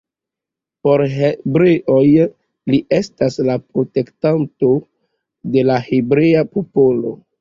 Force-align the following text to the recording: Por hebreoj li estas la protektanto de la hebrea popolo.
Por 0.87 1.01
hebreoj 1.17 2.07
li 2.75 2.79
estas 2.99 3.37
la 3.51 3.57
protektanto 3.67 4.73
de 5.57 5.67
la 5.69 5.77
hebrea 5.91 6.43
popolo. 6.57 7.15